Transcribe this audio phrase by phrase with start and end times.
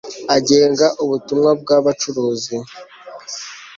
[0.35, 2.57] AGENGA UBUTUMWA BW UBUCURUZI